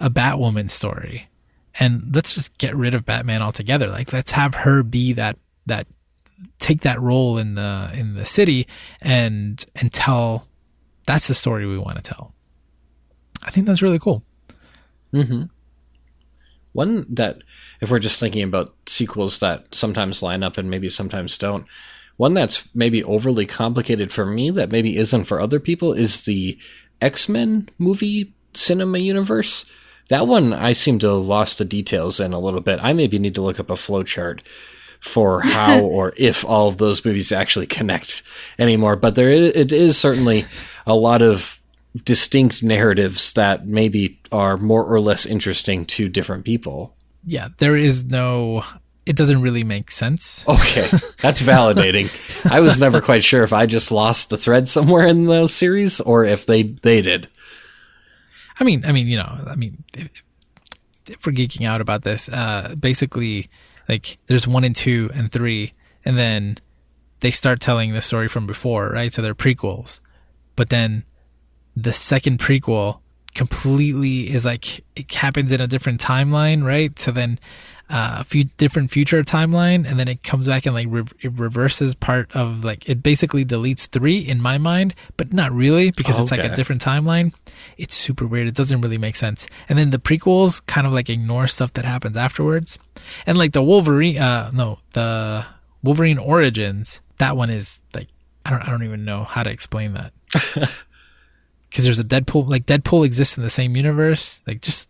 [0.00, 1.28] a Batwoman story,
[1.80, 3.88] and let's just get rid of Batman altogether.
[3.88, 5.86] Like let's have her be that that
[6.58, 8.66] take that role in the in the city
[9.02, 10.46] and and tell
[11.06, 12.34] that's the story we want to tell.
[13.42, 14.22] I think that's really cool.
[15.12, 15.44] Mm-hmm.
[16.72, 17.38] One that,
[17.80, 21.66] if we're just thinking about sequels that sometimes line up and maybe sometimes don't,
[22.18, 26.58] one that's maybe overly complicated for me that maybe isn't for other people is the
[27.00, 29.64] X Men movie cinema universe.
[30.08, 32.80] That one I seem to have lost the details in a little bit.
[32.82, 34.40] I maybe need to look up a flowchart
[35.00, 38.22] for how or if all of those movies actually connect
[38.58, 38.96] anymore.
[38.96, 40.44] But there, it is certainly
[40.86, 41.58] a lot of
[42.04, 46.94] distinct narratives that maybe are more or less interesting to different people.
[47.24, 48.64] Yeah, there is no.
[49.06, 50.44] It doesn't really make sense.
[50.48, 50.86] Okay,
[51.20, 52.10] that's validating.
[52.50, 56.00] I was never quite sure if I just lost the thread somewhere in the series
[56.00, 57.28] or if they they did.
[58.60, 60.22] I mean, I mean, you know, I mean, if,
[61.08, 63.48] if we're geeking out about this, uh, basically,
[63.88, 65.72] like, there's one and two and three,
[66.04, 66.58] and then
[67.20, 69.12] they start telling the story from before, right?
[69.12, 70.00] So they're prequels,
[70.56, 71.04] but then
[71.76, 73.00] the second prequel
[73.34, 76.98] completely is like it happens in a different timeline, right?
[76.98, 77.38] So then
[77.90, 81.32] uh, a few different future timeline, and then it comes back and like re- it
[81.38, 86.18] reverses part of like it basically deletes three in my mind, but not really because
[86.18, 87.32] it's like a different timeline.
[87.76, 88.46] It's super weird.
[88.46, 89.46] It doesn't really make sense.
[89.68, 92.78] And then the prequels kind of like ignore stuff that happens afterwards,
[93.26, 95.46] and like the Wolverine, uh, no, the
[95.82, 97.00] Wolverine Origins.
[97.16, 98.08] That one is like
[98.44, 100.12] I don't I don't even know how to explain that.
[101.70, 102.48] because there's a Deadpool.
[102.48, 104.40] Like Deadpool exists in the same universe.
[104.46, 104.88] Like just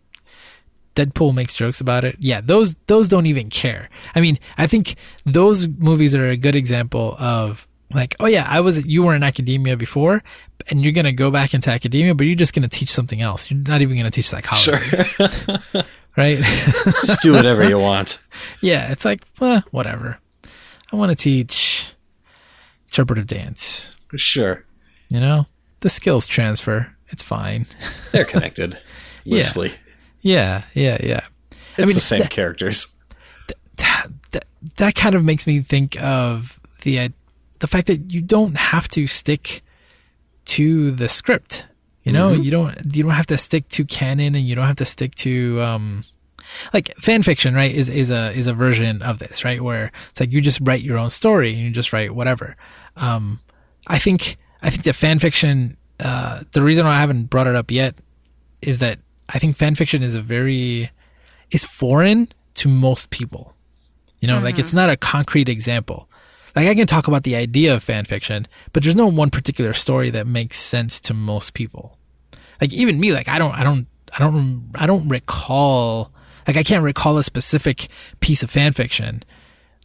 [0.98, 2.16] Deadpool makes jokes about it.
[2.18, 3.88] Yeah, those those don't even care.
[4.16, 8.60] I mean, I think those movies are a good example of like, oh yeah, I
[8.60, 10.22] was you were in academia before,
[10.68, 13.48] and you're gonna go back into academia, but you're just gonna teach something else.
[13.50, 15.26] You're not even gonna teach psychology, Sure.
[16.16, 16.38] right?
[17.06, 18.18] Just do whatever you want.
[18.60, 20.18] yeah, it's like, well, whatever.
[20.92, 21.92] I want to teach
[22.88, 23.96] interpretive dance.
[24.08, 24.64] for Sure.
[25.10, 25.46] You know,
[25.80, 26.92] the skills transfer.
[27.10, 27.66] It's fine.
[28.12, 28.76] They're connected.
[29.24, 29.68] Loosely.
[29.68, 29.74] yeah,
[30.28, 30.98] yeah, yeah.
[31.02, 31.20] Yeah.
[31.76, 32.88] It's mean, the same that- characters.
[33.78, 34.44] that, that
[34.76, 37.08] that kind of makes me think of the uh,
[37.60, 39.62] the fact that you don't have to stick
[40.46, 41.66] to the script.
[42.02, 44.76] You know, you don't you don't have to stick to canon, and you don't have
[44.76, 46.02] to stick to um,
[46.72, 47.72] like fan fiction, right?
[47.72, 49.60] Is is a is a version of this, right?
[49.60, 52.56] Where it's like you just write your own story and you just write whatever.
[52.96, 53.40] Um,
[53.86, 55.76] I think I think that fan fiction.
[56.00, 57.94] Uh, the reason why I haven't brought it up yet
[58.62, 60.90] is that I think fan fiction is a very
[61.50, 63.54] is foreign to most people.
[64.20, 66.08] You know, like it's not a concrete example.
[66.56, 69.72] Like I can talk about the idea of fan fiction, but there's no one particular
[69.72, 71.96] story that makes sense to most people.
[72.60, 76.12] Like even me, like I don't, I don't, I don't, I don't recall.
[76.48, 77.86] Like I can't recall a specific
[78.18, 79.22] piece of fan fiction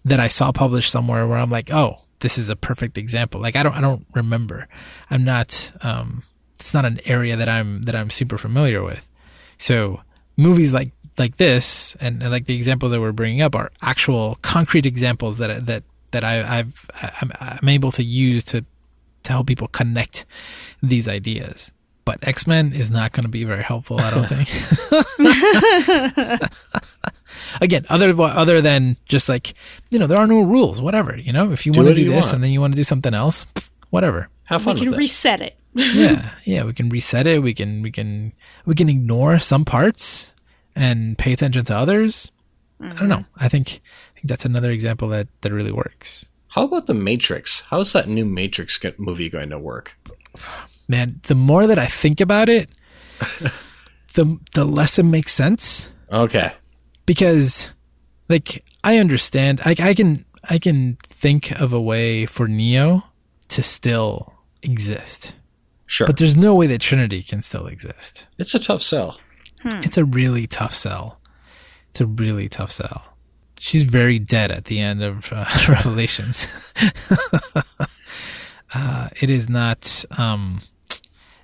[0.06, 3.40] that I saw published somewhere where I'm like, oh, this is a perfect example.
[3.40, 4.68] Like I don't, I don't remember.
[5.12, 5.74] I'm not.
[5.82, 6.24] Um,
[6.56, 9.08] it's not an area that I'm that I'm super familiar with.
[9.58, 10.02] So
[10.38, 14.38] movies like like this and, and like the examples that we're bringing up are actual
[14.42, 16.90] concrete examples that that that I, I've
[17.22, 18.66] I'm, I'm able to use to
[19.24, 20.26] to help people connect
[20.82, 21.72] these ideas.
[22.06, 24.50] But X Men is not going to be very helpful, I don't think.
[27.62, 29.54] Again, other other than just like
[29.90, 30.82] you know, there are no rules.
[30.82, 32.36] Whatever you know, if you Do want to what do you this want.
[32.36, 33.46] and then you want to do something else,
[33.90, 34.28] whatever.
[34.46, 34.76] Have fun.
[34.76, 35.00] We can with it.
[35.00, 35.56] reset it.
[35.76, 37.42] Yeah, yeah, we can reset it.
[37.42, 38.34] We can we can
[38.66, 40.32] we can ignore some parts
[40.76, 42.32] and pay attention to others.
[42.82, 43.18] I don't know.
[43.18, 43.44] Mm-hmm.
[43.44, 43.82] I think
[44.16, 46.26] I think that's another example that that really works.
[46.50, 47.62] How about the Matrix?
[47.70, 49.98] How's that new Matrix movie going to work?
[50.88, 52.70] Man, the more that I think about it,
[54.14, 56.54] the the less it makes sense Okay.
[57.06, 57.72] because
[58.30, 63.04] like I understand I I can I can think of a way for Neo
[63.50, 65.36] to still exist.
[65.94, 66.08] Sure.
[66.08, 68.26] But there's no way that Trinity can still exist.
[68.40, 69.20] it's a tough sell.
[69.64, 71.22] It's a really tough sell.
[71.92, 73.16] It's a really tough sell.
[73.60, 76.74] She's very dead at the end of uh, Revelations.
[78.74, 80.04] uh, it is not.
[80.18, 80.62] Um,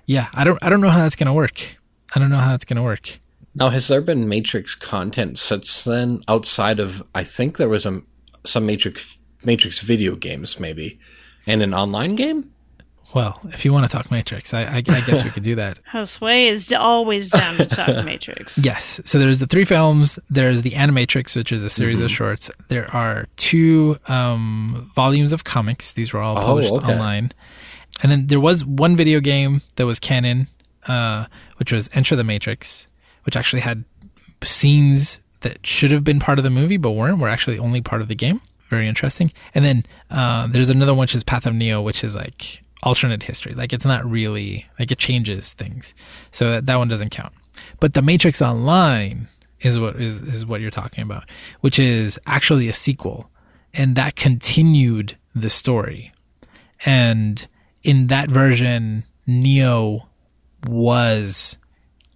[0.06, 0.58] yeah, I don't.
[0.62, 1.78] I don't know how that's gonna work.
[2.16, 3.20] I don't know how that's gonna work.
[3.54, 7.04] Now, has there been Matrix content since then outside of?
[7.14, 8.02] I think there was a
[8.44, 10.98] some Matrix Matrix video games maybe,
[11.46, 12.50] and an online game.
[13.14, 15.80] Well, if you want to talk Matrix, I, I, I guess we could do that.
[15.92, 18.58] Josue is always down to talk Matrix.
[18.64, 19.00] Yes.
[19.04, 20.18] So there's the three films.
[20.30, 22.04] There's the Animatrix, which is a series Mm-hmm.
[22.04, 22.50] of shorts.
[22.68, 25.92] There are two um, volumes of comics.
[25.92, 26.92] These were all Oh, published okay.
[26.92, 27.32] online.
[28.02, 30.46] And then there was one video game that was canon,
[30.86, 32.86] uh, which was Enter the Matrix,
[33.24, 33.84] which actually had
[34.42, 37.18] scenes that should have been part of the movie but weren't.
[37.18, 38.40] Were actually only part of the game.
[38.68, 39.32] Very interesting.
[39.54, 43.22] And then uh, there's another one which is Path of Neo, which is like alternate
[43.22, 43.54] history.
[43.54, 45.94] Like it's not really like it changes things.
[46.30, 47.32] So that, that one doesn't count.
[47.78, 49.28] But the Matrix Online
[49.60, 51.28] is what is, is what you're talking about,
[51.60, 53.30] which is actually a sequel.
[53.74, 56.12] And that continued the story.
[56.84, 57.46] And
[57.82, 60.08] in that version, Neo
[60.66, 61.58] was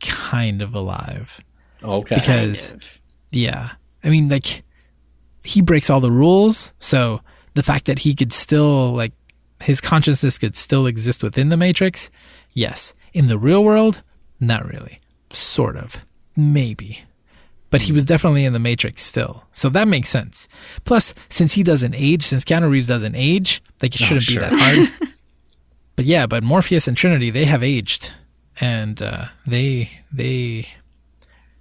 [0.00, 1.40] kind of alive.
[1.82, 2.14] Okay.
[2.14, 2.74] Because
[3.30, 3.72] yeah.
[4.02, 4.62] I mean like
[5.44, 7.20] he breaks all the rules, so
[7.52, 9.12] the fact that he could still like
[9.64, 12.10] his consciousness could still exist within the matrix,
[12.52, 12.94] yes.
[13.12, 14.02] In the real world,
[14.40, 15.00] not really.
[15.30, 16.04] Sort of.
[16.36, 17.04] Maybe.
[17.70, 19.44] But he was definitely in the matrix still.
[19.50, 20.48] So that makes sense.
[20.84, 24.42] Plus, since he doesn't age, since Keanu Reeves doesn't age, like it shouldn't sure.
[24.42, 25.12] be that hard.
[25.96, 28.12] but yeah, but Morpheus and Trinity, they have aged.
[28.60, 30.68] And uh, they they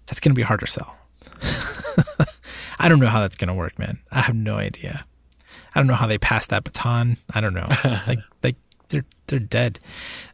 [0.05, 0.95] that's gonna be a harder sell.
[2.79, 3.97] I don't know how that's gonna work, man.
[4.11, 5.05] I have no idea.
[5.75, 7.17] I don't know how they passed that baton.
[7.33, 7.67] I don't know.
[8.07, 8.55] like like
[8.89, 9.79] they're they're dead.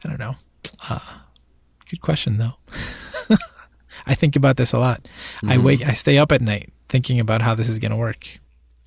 [0.03, 0.35] I don't know.
[0.89, 0.99] Uh,
[1.89, 2.53] good question though.
[4.05, 5.07] I think about this a lot.
[5.47, 8.27] I wake I stay up at night thinking about how this is gonna work.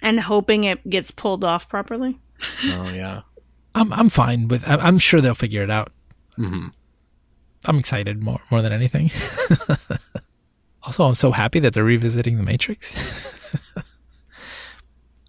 [0.03, 2.19] And hoping it gets pulled off properly.
[2.65, 3.23] oh yeah.
[3.75, 4.69] I'm I'm fine with.
[4.69, 5.91] I'm, I'm sure they'll figure it out.
[6.37, 6.69] hmm
[7.65, 9.11] I'm excited more more than anything.
[10.83, 13.57] also, I'm so happy that they're revisiting the Matrix.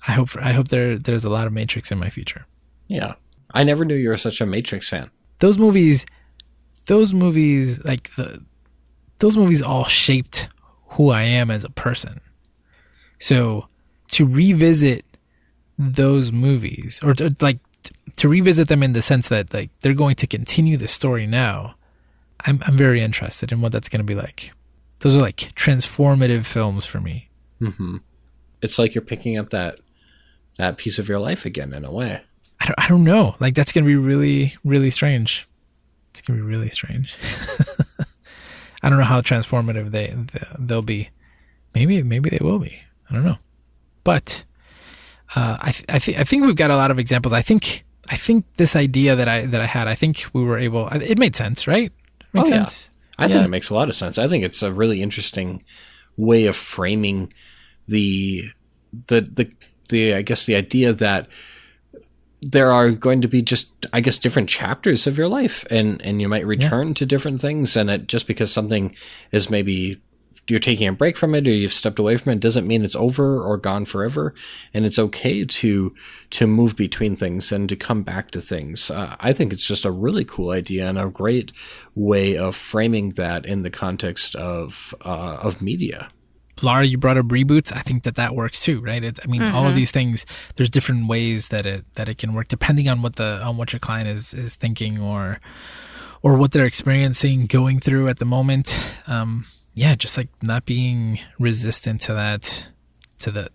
[0.08, 2.46] I hope I hope there there's a lot of Matrix in my future.
[2.88, 3.16] Yeah.
[3.54, 5.12] I never knew you were such a Matrix fan.
[5.40, 6.06] Those movies
[6.86, 8.44] those movies, like the
[9.20, 10.50] those movies, all shaped
[10.90, 12.20] who I am as a person.
[13.20, 13.68] So
[14.10, 15.06] to revisit
[15.78, 17.60] those movies, or to, like
[18.18, 21.76] to revisit them in the sense that like they're going to continue the story now,
[22.46, 24.52] I'm I'm very interested in what that's going to be like.
[25.00, 27.30] Those are like transformative films for me.
[27.60, 27.98] hmm
[28.62, 29.80] It's like you're picking up that
[30.58, 32.22] that piece of your life again in a way.
[32.60, 33.36] I don't, I don't know.
[33.40, 35.48] Like that's going to be really, really strange.
[36.12, 37.18] It's going to be really strange.
[38.84, 40.16] I don't know how transformative they
[40.60, 41.10] they'll be.
[41.74, 42.78] Maybe maybe they will be.
[43.10, 43.38] I don't know.
[44.04, 44.44] But
[45.36, 47.34] uh, I th- I, th- I think we've got a lot of examples.
[47.34, 49.88] I think I think this idea that I that I had.
[49.88, 50.88] I think we were able.
[50.90, 51.92] It made sense, right?
[52.20, 52.58] It made Oh, yeah.
[52.58, 52.90] sense.
[53.18, 53.36] I Yeah.
[53.36, 54.18] think it makes a lot of sense.
[54.18, 55.64] I think it's a really interesting
[56.18, 57.34] way of framing
[57.88, 58.50] the
[59.08, 59.52] the the
[59.90, 61.28] the I guess the idea that
[62.42, 66.22] there are going to be just I guess different chapters of your life and and
[66.22, 68.96] you might return to different things and it just because something
[69.32, 70.02] is maybe
[70.50, 72.96] you're taking a break from it or you've stepped away from it doesn't mean it's
[72.96, 74.34] over or gone forever.
[74.74, 75.96] And it's okay to
[76.32, 78.92] to move between things and to come back to things.
[78.92, 81.52] Uh, i think it's just a really cool idea and a great
[81.96, 86.10] way of framing that in the context of uh, of media
[86.62, 87.76] Laura, you brought up reboots.
[87.76, 89.04] I think that that works too, right?
[89.04, 90.26] It, I mean, all of these things.
[90.56, 93.74] There's different ways that it that it can work depending on what the on what
[93.74, 95.40] your client is is thinking or
[96.22, 98.80] or what they're experiencing, going through at the moment.
[99.08, 102.70] Um, yeah, just like not being resistant to that,
[103.20, 103.50] to the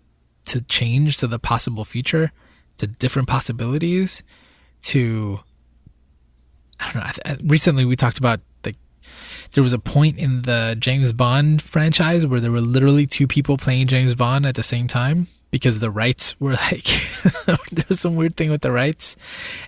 [0.45, 2.31] to change, to the possible future,
[2.77, 4.23] to different possibilities,
[4.83, 5.39] to
[6.79, 7.09] I don't know.
[7.25, 8.41] I th- recently, we talked about
[9.53, 13.57] there was a point in the James Bond franchise where there were literally two people
[13.57, 16.85] playing James Bond at the same time because the rights were like
[17.71, 19.15] there was some weird thing with the rights,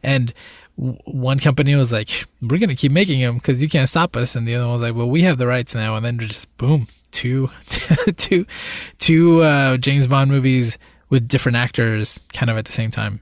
[0.04, 0.34] and
[0.76, 4.48] one company was like, "We're gonna keep making them because you can't stop us," and
[4.48, 6.88] the other one was like, "Well, we have the rights now," and then just boom,
[7.12, 7.50] two,
[8.16, 8.46] two,
[8.98, 10.78] two uh, James Bond movies
[11.10, 13.22] with different actors kind of at the same time.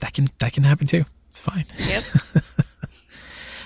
[0.00, 1.04] That can that can happen too.
[1.28, 2.02] It's fine Yep.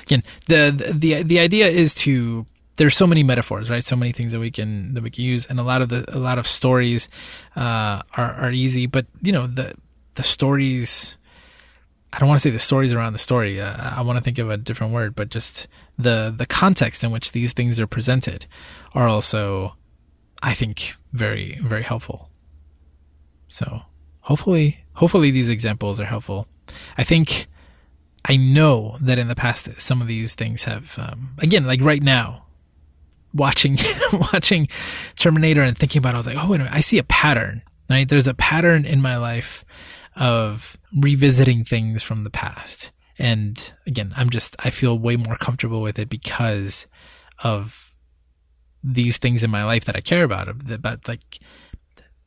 [0.05, 2.47] again the, the the idea is to
[2.77, 3.85] there's so many metaphors right?
[3.85, 6.05] So many things that we can that we can use and a lot of the
[6.09, 7.09] a lot of stories
[7.57, 9.75] uh are are easy but you know the
[10.15, 11.19] the stories
[12.13, 14.39] i don't want to say the stories around the story uh, i want to think
[14.39, 15.67] of a different word but just
[15.99, 18.47] the the context in which these things are presented
[18.95, 19.75] are also
[20.43, 22.29] i think very very helpful.
[23.49, 23.83] So
[24.21, 26.47] hopefully hopefully these examples are helpful.
[26.99, 27.47] I think
[28.25, 32.03] I know that in the past some of these things have um, again like right
[32.03, 32.45] now
[33.35, 33.77] watching
[34.33, 34.69] watching
[35.17, 37.05] Terminator and thinking about it, I was like, oh wait a minute, I see a
[37.05, 37.63] pattern.
[37.91, 38.09] Right?
[38.09, 39.65] There's a pattern in my life
[40.17, 42.93] of revisiting things from the past.
[43.19, 46.87] And again, I'm just I feel way more comfortable with it because
[47.43, 47.93] of
[48.83, 50.49] these things in my life that I care about.
[50.71, 51.39] About like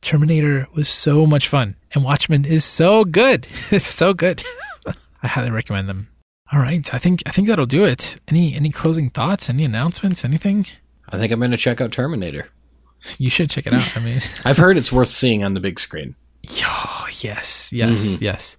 [0.00, 3.46] Terminator was so much fun, and Watchmen is so good.
[3.70, 4.42] It's so good.
[5.22, 6.08] I highly recommend them.
[6.52, 8.18] All right, I think I think that'll do it.
[8.28, 9.48] Any any closing thoughts?
[9.50, 10.24] Any announcements?
[10.24, 10.66] Anything?
[11.10, 12.50] i think i'm going to check out terminator
[13.16, 13.96] You should check it out.
[13.96, 16.16] I mean, i've heard it's worth seeing on the big screen
[16.64, 18.58] oh, yes, yes, yes.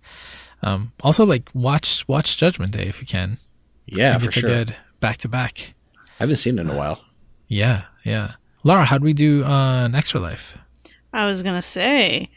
[0.64, 3.38] Um, also, like watch watch Judgment Day if you can.
[3.86, 5.74] yeah I think for it's a sure good back to back.
[6.20, 7.01] i haven't seen it in a while
[7.47, 8.34] Yeah, yeah.
[8.64, 10.57] Laura, how'd we do on Extra Life?
[11.14, 12.30] I was gonna say,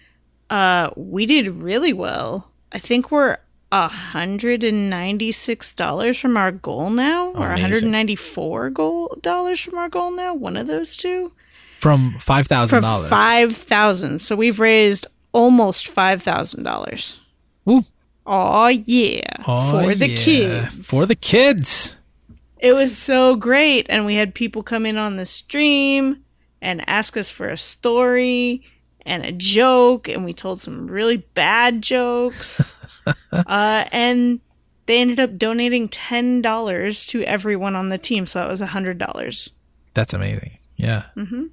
[0.50, 2.50] uh, we did really well.
[2.70, 3.38] I think we're
[3.72, 7.48] a hundred and ninety six dollars from our goal now, or Amazing.
[7.50, 10.34] one hundred and ninety four goal dollars from our goal now.
[10.34, 11.32] One of those two
[11.78, 13.08] From five thousand for dollars.
[13.08, 14.20] five thousand.
[14.20, 17.18] So we've raised almost five thousand dollars.
[17.64, 17.84] Woo!
[18.26, 20.16] Oh yeah, Oh, for the yeah.
[20.68, 20.86] kids.
[20.86, 21.98] For the kids.
[22.58, 23.86] It was so great.
[23.88, 26.22] And we had people come in on the stream
[26.60, 28.62] and ask us for a story
[29.04, 30.06] and a joke.
[30.06, 32.78] And we told some really bad jokes.
[33.32, 34.40] uh, and
[34.86, 38.26] they ended up donating $10 to everyone on the team.
[38.26, 39.50] So that was a $100.
[39.94, 40.59] That's amazing.
[40.76, 41.05] Yeah.
[41.16, 41.46] Mm-hmm.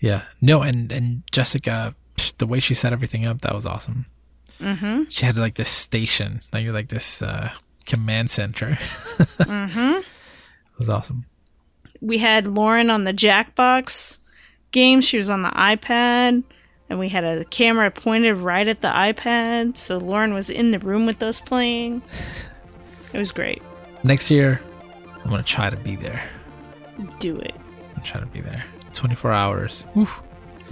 [0.00, 0.22] Yeah.
[0.40, 1.94] No, and and Jessica,
[2.38, 4.06] the way she set everything up, that was awesome.
[4.60, 5.04] Mm-hmm.
[5.08, 7.52] She had like this station, like like this uh,
[7.86, 8.70] command center.
[8.78, 10.00] mm-hmm.
[10.00, 11.24] It was awesome.
[12.00, 14.18] We had Lauren on the Jackbox
[14.72, 15.00] game.
[15.00, 16.42] She was on the iPad.
[16.94, 19.76] And we had a camera pointed right at the iPad.
[19.76, 22.02] So Lauren was in the room with us playing.
[23.12, 23.60] It was great.
[24.04, 24.60] Next year,
[25.24, 26.22] I'm gonna try to be there.
[27.18, 27.52] Do it.
[27.96, 28.64] I'm trying to be there.
[28.92, 29.82] 24 hours.
[29.96, 30.06] Woo.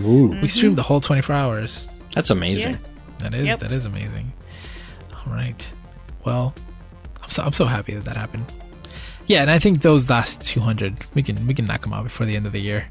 [0.00, 1.88] Ooh, We streamed the whole 24 hours.
[2.14, 2.78] that's amazing Yeah.
[3.18, 3.58] That is Yep.
[3.58, 4.32] that is amazing.
[5.26, 5.72] All right.
[6.24, 6.54] Well,
[7.20, 8.44] I'm so I'm so happy that that happened.
[9.26, 12.26] Yeah, and I think those last 200 we can we can knock them out before
[12.26, 12.86] the end of the year.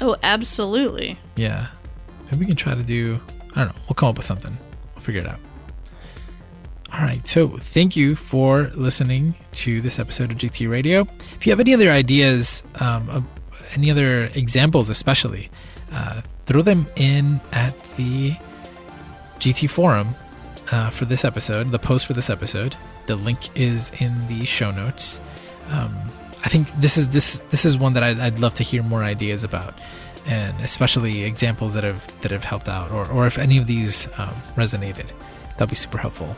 [0.00, 1.18] Oh, absolutely.
[1.34, 1.66] Yeah.
[2.30, 3.20] Maybe we can try to do
[3.54, 3.82] I don't know.
[3.88, 4.56] We'll come up with something.
[4.94, 5.40] We'll figure it out.
[6.92, 7.26] All right.
[7.26, 11.06] So, thank you for listening to this episode of GT Radio.
[11.34, 13.24] If you have any other ideas, um, of
[13.74, 15.50] any other examples, especially,
[15.92, 18.32] uh, throw them in at the
[19.38, 20.14] GT forum
[20.70, 22.76] uh, for this episode, the post for this episode.
[23.06, 25.20] The link is in the show notes.
[25.68, 25.94] Um,
[26.44, 29.02] I think this is this this is one that I'd, I'd love to hear more
[29.02, 29.74] ideas about,
[30.28, 34.06] and especially examples that have that have helped out, or or if any of these
[34.18, 35.10] um, resonated,
[35.56, 36.36] that'd be super helpful.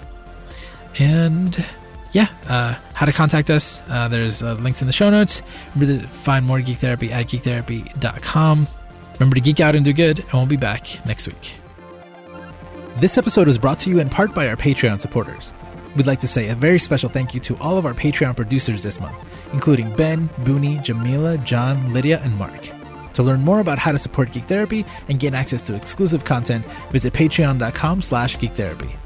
[0.98, 1.64] And
[2.12, 3.82] yeah, uh, how to contact us.
[3.88, 5.42] Uh, there's uh, links in the show notes.
[5.74, 8.66] Remember to find more Geek Therapy at geektherapy.com.
[9.14, 11.58] Remember to geek out and do good, and we'll be back next week.
[12.98, 15.54] This episode was brought to you in part by our Patreon supporters.
[15.96, 18.82] We'd like to say a very special thank you to all of our Patreon producers
[18.82, 19.18] this month,
[19.52, 22.79] including Ben, Booney, Jamila, John, Lydia, and Mark.
[23.20, 26.64] To learn more about how to support Geek Therapy and gain access to exclusive content,
[26.90, 28.99] visit patreon.com slash geektherapy.